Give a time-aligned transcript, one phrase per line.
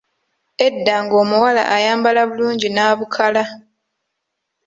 [0.65, 3.43] Edda ng'omuwala ayambala bulungi nabukala.